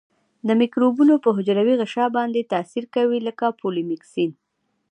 د 0.47 0.49
مکروبونو 0.61 1.13
په 1.23 1.29
حجروي 1.37 1.75
غشا 1.81 2.05
باندې 2.17 2.49
تاثیر 2.53 2.85
کوي 2.95 3.19
لکه 3.27 3.45
پولیمیکسین. 3.59 4.31